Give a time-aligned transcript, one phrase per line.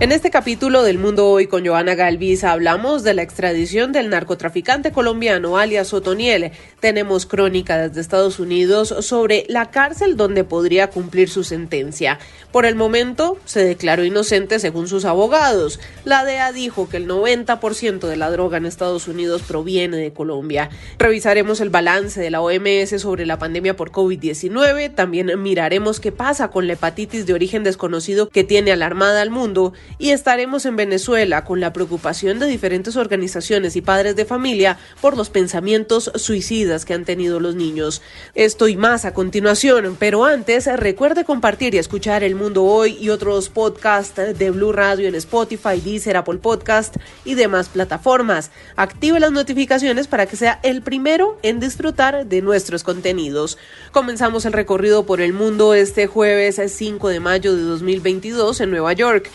[0.00, 4.92] En este capítulo del Mundo Hoy con Joana Galvis hablamos de la extradición del narcotraficante
[4.92, 6.52] colombiano alias Otoniel.
[6.80, 12.18] Tenemos crónica desde Estados Unidos sobre la cárcel donde podría cumplir su sentencia.
[12.50, 15.78] Por el momento se declaró inocente según sus abogados.
[16.06, 20.70] La DEA dijo que el 90% de la droga en Estados Unidos proviene de Colombia.
[20.98, 24.94] Revisaremos el balance de la OMS sobre la pandemia por COVID-19.
[24.94, 29.74] También miraremos qué pasa con la hepatitis de origen desconocido que tiene alarmada al mundo
[29.98, 35.16] y estaremos en Venezuela con la preocupación de diferentes organizaciones y padres de familia por
[35.16, 38.02] los pensamientos suicidas que han tenido los niños.
[38.34, 43.10] Esto y más a continuación, pero antes recuerde compartir y escuchar El Mundo Hoy y
[43.10, 48.50] otros podcasts de Blue Radio en Spotify, Deezer, Apple Podcast y demás plataformas.
[48.76, 53.58] Active las notificaciones para que sea el primero en disfrutar de nuestros contenidos.
[53.92, 58.92] Comenzamos el recorrido por el mundo este jueves 5 de mayo de 2022 en Nueva
[58.92, 59.30] York.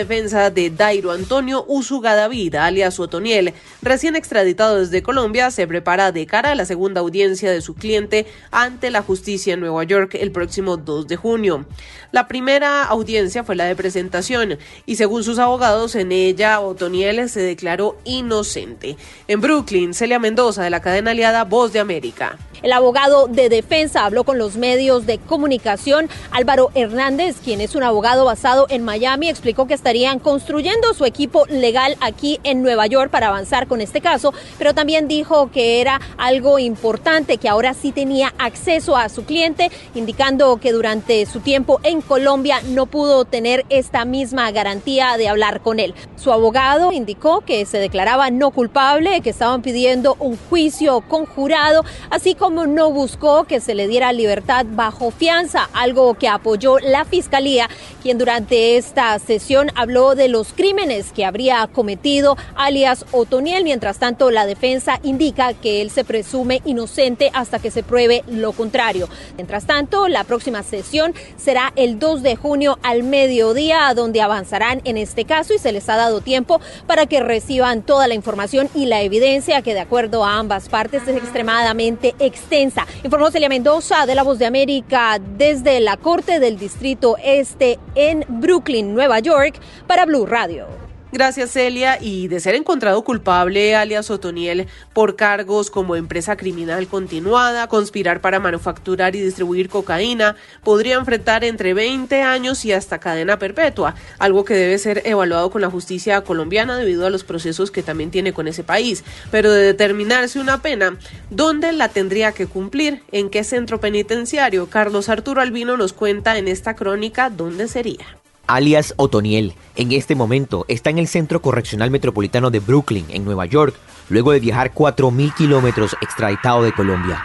[0.00, 6.26] Defensa de Dairo Antonio Usuga David, alias Otoniel, recién extraditado desde Colombia, se prepara de
[6.26, 10.32] cara a la segunda audiencia de su cliente ante la justicia en Nueva York el
[10.32, 11.66] próximo 2 de junio.
[12.12, 17.40] La primera audiencia fue la de presentación y según sus abogados en ella Otoniel se
[17.40, 18.96] declaró inocente.
[19.28, 22.38] En Brooklyn, Celia Mendoza de la cadena aliada Voz de América.
[22.62, 26.08] El abogado de defensa habló con los medios de comunicación.
[26.30, 31.46] Álvaro Hernández, quien es un abogado basado en Miami, explicó que estarían construyendo su equipo
[31.46, 36.00] legal aquí en Nueva York para avanzar con este caso, pero también dijo que era
[36.16, 41.80] algo importante, que ahora sí tenía acceso a su cliente, indicando que durante su tiempo
[41.82, 45.92] en Colombia no pudo tener esta misma garantía de hablar con él.
[46.14, 52.36] Su abogado indicó que se declaraba no culpable, que estaban pidiendo un juicio conjurado, así
[52.36, 57.68] como no buscó que se le diera libertad bajo fianza, algo que apoyó la Fiscalía,
[58.04, 63.64] quien durante esta sesión habló de los crímenes que habría cometido alias Otoniel.
[63.64, 68.52] Mientras tanto, la defensa indica que él se presume inocente hasta que se pruebe lo
[68.52, 69.08] contrario.
[69.36, 74.98] Mientras tanto, la próxima sesión será el 2 de junio al mediodía, donde avanzarán en
[74.98, 78.84] este caso y se les ha dado tiempo para que reciban toda la información y
[78.84, 82.86] la evidencia que de acuerdo a ambas partes es extremadamente extensa.
[83.02, 88.26] Informó Celia Mendoza de La Voz de América desde la Corte del Distrito Este en
[88.28, 90.66] Brooklyn, Nueva York, para Blue Radio.
[91.12, 91.98] Gracias, Celia.
[92.00, 98.38] Y de ser encontrado culpable, alias Otoniel, por cargos como empresa criminal continuada, conspirar para
[98.38, 104.54] manufacturar y distribuir cocaína, podría enfrentar entre 20 años y hasta cadena perpetua, algo que
[104.54, 108.46] debe ser evaluado con la justicia colombiana debido a los procesos que también tiene con
[108.46, 109.02] ese país.
[109.32, 110.96] Pero de determinarse una pena,
[111.30, 113.02] ¿dónde la tendría que cumplir?
[113.10, 114.70] ¿En qué centro penitenciario?
[114.70, 118.20] Carlos Arturo Albino nos cuenta en esta crónica dónde sería
[118.54, 119.54] alias Otoniel.
[119.76, 123.74] En este momento está en el Centro Correccional Metropolitano de Brooklyn, en Nueva York,
[124.08, 127.22] luego de viajar 4.000 kilómetros extraditado de Colombia.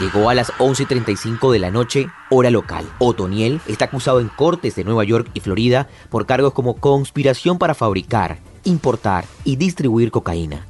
[0.00, 2.84] Llegó a las 11.35 de la noche, hora local.
[2.98, 7.74] Otoniel está acusado en cortes de Nueva York y Florida por cargos como conspiración para
[7.74, 10.66] fabricar, importar y distribuir cocaína.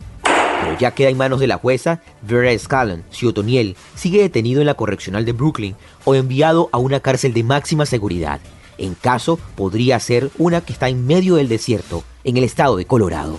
[0.63, 4.67] Pero ya queda en manos de la jueza Vera Scallon si Otoniel sigue detenido en
[4.67, 8.41] la correccional de Brooklyn o enviado a una cárcel de máxima seguridad.
[8.79, 12.87] En caso, podría ser una que está en medio del desierto, en el estado de
[12.87, 13.39] Colorado.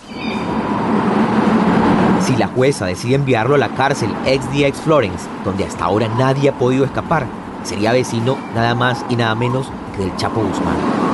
[2.26, 6.58] Si la jueza decide enviarlo a la cárcel XDX Florence, donde hasta ahora nadie ha
[6.58, 7.28] podido escapar,
[7.64, 11.05] sería vecino nada más y nada menos que del Chapo Guzmán.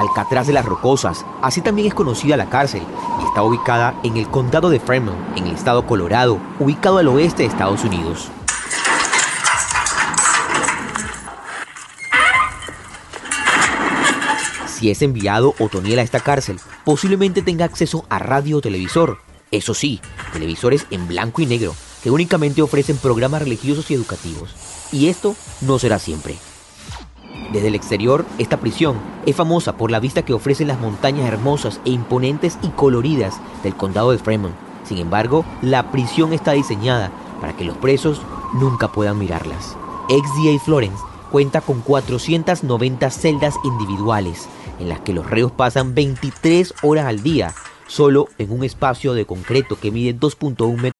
[0.00, 2.82] Alcatraz de las Rocosas, así también es conocida la cárcel,
[3.20, 7.42] y está ubicada en el condado de Fremont, en el estado Colorado, ubicado al oeste
[7.42, 8.30] de Estados Unidos.
[14.66, 19.18] Si es enviado Otoniel a esta cárcel, posiblemente tenga acceso a radio o televisor.
[19.50, 20.00] Eso sí,
[20.32, 24.54] televisores en blanco y negro, que únicamente ofrecen programas religiosos y educativos.
[24.92, 26.38] Y esto no será siempre.
[27.52, 31.80] Desde el exterior, esta prisión es famosa por la vista que ofrecen las montañas hermosas
[31.84, 34.54] e imponentes y coloridas del condado de Fremont.
[34.84, 37.10] Sin embargo, la prisión está diseñada
[37.40, 38.22] para que los presos
[38.54, 39.76] nunca puedan mirarlas.
[40.08, 44.48] XDA Florence cuenta con 490 celdas individuales
[44.78, 47.54] en las que los reos pasan 23 horas al día
[47.86, 50.99] solo en un espacio de concreto que mide 2.1 metros.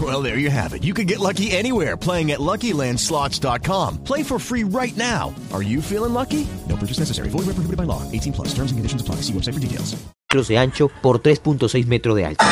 [0.00, 0.84] Well, there you have it.
[0.84, 4.04] You can get lucky anywhere playing at LuckyLandSlots.com.
[4.04, 5.34] Play for free right now.
[5.50, 6.46] Are you feeling lucky?
[6.68, 7.30] No purchase necessary.
[7.30, 8.02] Void where prohibited by law.
[8.12, 8.48] 18 plus.
[8.48, 9.22] Terms and conditions apply.
[9.22, 9.96] See website for details.
[10.30, 12.44] de ancho por 3.6 metros de alto.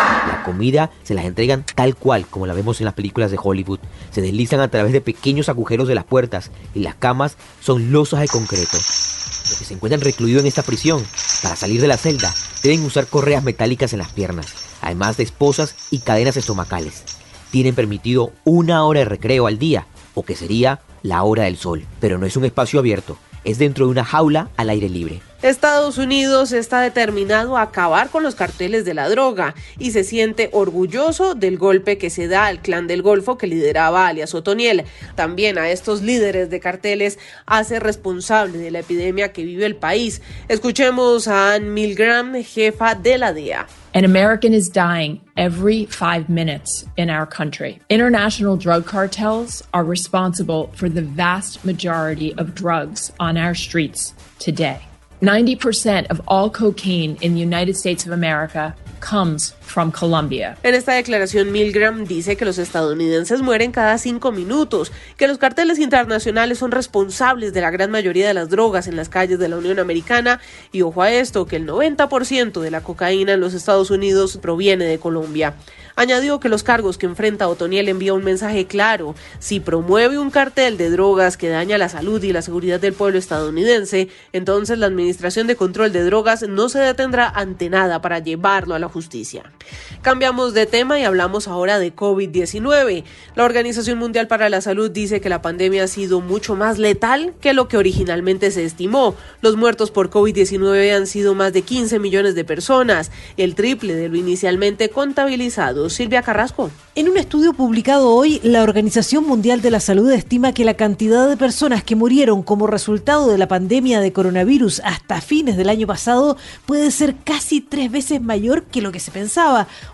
[0.00, 3.80] La comida se las entregan tal cual como la vemos en las películas de Hollywood.
[4.10, 8.20] Se deslizan a través de pequeños agujeros de las puertas y las camas son losas
[8.20, 8.78] de concreto.
[8.78, 11.04] Los que se encuentran en esta prisión,
[11.42, 14.46] para salir de la celda, deben usar correas metálicas en las piernas,
[14.84, 17.04] además de esposas y cadenas estomacales.
[17.50, 21.84] Tienen permitido una hora de recreo al día, o que sería la hora del sol,
[22.00, 25.20] pero no es un espacio abierto, es dentro de una jaula al aire libre.
[25.44, 30.48] Estados Unidos está determinado a acabar con los carteles de la droga y se siente
[30.52, 34.84] orgulloso del golpe que se da al clan del Golfo que lideraba alias Otoniel.
[35.16, 40.22] También a estos líderes de carteles hace responsable de la epidemia que vive el país.
[40.48, 43.66] Escuchemos a Ann Milgram, jefa de la DEA.
[43.92, 47.80] An American is dying every five minutes in our country.
[47.90, 54.80] International drug cartels are responsible for the vast majority of drugs on our streets today.
[55.24, 60.56] 90% of all cocaine in the United States of America comes from Colombia.
[60.62, 65.78] En esta declaración, Milgram dice que los estadounidenses mueren cada cinco minutos, que los carteles
[65.78, 69.56] internacionales son responsables de la gran mayoría de las drogas en las calles de la
[69.56, 70.40] Unión Americana
[70.72, 74.84] y ojo a esto, que el 90% de la cocaína en los Estados Unidos proviene
[74.84, 75.54] de Colombia.
[75.96, 79.14] Añadió que los cargos que enfrenta Otoniel envía un mensaje claro.
[79.38, 83.18] Si promueve un cartel de drogas que daña la salud y la seguridad del pueblo
[83.18, 88.74] estadounidense, entonces la Administración de Control de Drogas no se detendrá ante nada para llevarlo
[88.74, 89.53] a la justicia.
[90.02, 93.04] Cambiamos de tema y hablamos ahora de COVID-19.
[93.34, 97.34] La Organización Mundial para la Salud dice que la pandemia ha sido mucho más letal
[97.40, 99.14] que lo que originalmente se estimó.
[99.40, 104.08] Los muertos por COVID-19 han sido más de 15 millones de personas, el triple de
[104.08, 105.88] lo inicialmente contabilizado.
[105.88, 106.70] Silvia Carrasco.
[106.94, 111.28] En un estudio publicado hoy, la Organización Mundial de la Salud estima que la cantidad
[111.28, 115.86] de personas que murieron como resultado de la pandemia de coronavirus hasta fines del año
[115.86, 116.36] pasado
[116.66, 119.43] puede ser casi tres veces mayor que lo que se pensaba.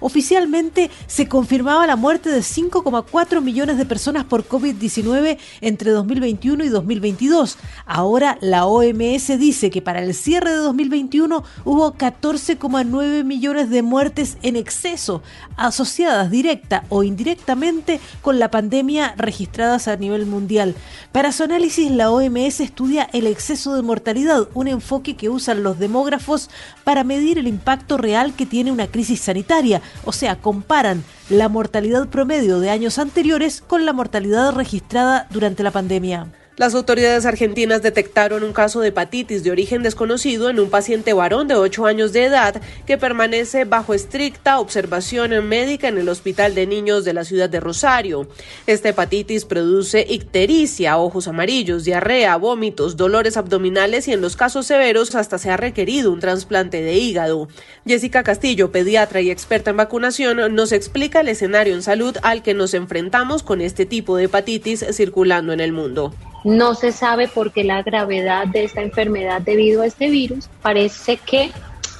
[0.00, 6.69] Oficialmente se confirmaba la muerte de 5,4 millones de personas por COVID-19 entre 2021 y
[6.69, 7.58] 2022.
[7.87, 14.38] Ahora la OMS dice que para el cierre de 2021 hubo 14,9 millones de muertes
[14.43, 15.23] en exceso,
[15.56, 20.75] asociadas directa o indirectamente con la pandemia registradas a nivel mundial.
[21.12, 25.79] Para su análisis, la OMS estudia el exceso de mortalidad, un enfoque que usan los
[25.79, 26.50] demógrafos
[26.85, 29.40] para medir el impacto real que tiene una crisis sanitaria,
[30.05, 35.71] o sea, comparan la mortalidad promedio de años anteriores con la mortalidad registrada durante la
[35.71, 36.27] pandemia.
[36.61, 41.49] Las autoridades argentinas detectaron un caso de hepatitis de origen desconocido en un paciente varón
[41.49, 46.67] de 8 años de edad que permanece bajo estricta observación médica en el Hospital de
[46.67, 48.29] Niños de la ciudad de Rosario.
[48.67, 55.14] Esta hepatitis produce ictericia, ojos amarillos, diarrea, vómitos, dolores abdominales y en los casos severos
[55.14, 57.49] hasta se ha requerido un trasplante de hígado.
[57.87, 62.52] Jessica Castillo, pediatra y experta en vacunación, nos explica el escenario en salud al que
[62.52, 66.12] nos enfrentamos con este tipo de hepatitis circulando en el mundo.
[66.44, 70.49] No se sabe por qué la gravedad de esta enfermedad debido a este virus.
[70.62, 71.50] Parece que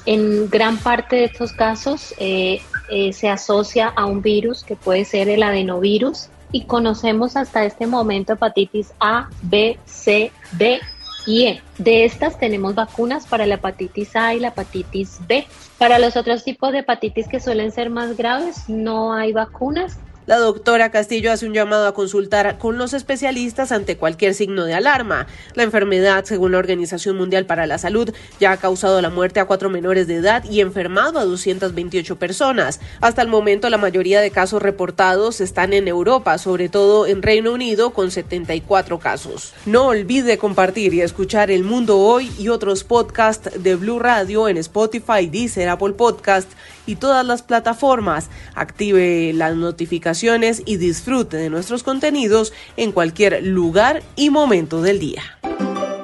[0.05, 5.05] en gran parte de estos casos eh, eh, se asocia a un virus que puede
[5.05, 10.79] ser el adenovirus y conocemos hasta este momento hepatitis A, B, C, D
[11.25, 11.61] y E.
[11.77, 15.45] De estas tenemos vacunas para la hepatitis A y la hepatitis B.
[15.77, 19.97] Para los otros tipos de hepatitis que suelen ser más graves no hay vacunas
[20.31, 24.73] la doctora Castillo hace un llamado a consultar con los especialistas ante cualquier signo de
[24.73, 25.27] alarma.
[25.55, 29.45] La enfermedad, según la Organización Mundial para la Salud, ya ha causado la muerte a
[29.45, 32.79] cuatro menores de edad y enfermado a 228 personas.
[33.01, 37.51] Hasta el momento, la mayoría de casos reportados están en Europa, sobre todo en Reino
[37.51, 39.51] Unido, con 74 casos.
[39.65, 44.55] No olvide compartir y escuchar El Mundo Hoy y otros podcasts de Blue Radio en
[44.55, 46.49] Spotify, Deezer, Apple Podcast
[46.85, 48.29] y todas las plataformas.
[48.55, 55.23] Active las notificaciones y disfrute de nuestros contenidos en cualquier lugar y momento del día.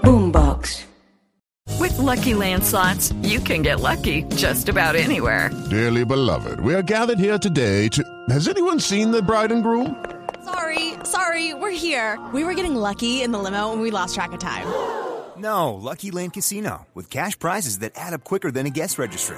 [0.04, 0.86] Boombox.
[1.80, 5.52] With Lucky Land slots, you can get lucky just about anywhere.
[5.70, 8.04] Dearly beloved, we are gathered here today to.
[8.30, 9.96] Has anyone seen the bride and groom?
[10.44, 12.18] Sorry, sorry, we're here.
[12.34, 14.66] We were getting lucky in the limo and we lost track of time.
[15.38, 19.38] No, Lucky Land Casino, with cash prizes that add up quicker than a guest registry.